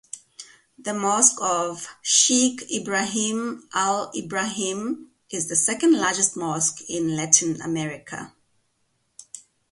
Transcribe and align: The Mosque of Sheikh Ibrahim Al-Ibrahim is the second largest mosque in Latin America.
The 0.79 0.95
Mosque 0.95 1.37
of 1.43 1.87
Sheikh 2.01 2.63
Ibrahim 2.73 3.69
Al-Ibrahim 3.71 5.11
is 5.29 5.47
the 5.47 5.55
second 5.55 5.93
largest 5.95 6.35
mosque 6.35 6.81
in 6.89 7.15
Latin 7.15 7.61
America. 7.61 8.33